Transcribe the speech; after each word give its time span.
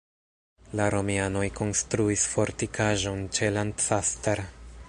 La 0.79 0.87
romianoj 0.95 1.43
konstruis 1.59 2.25
fortikaĵon 2.33 3.25
ĉe 3.39 3.55
Lancaster. 3.59 4.47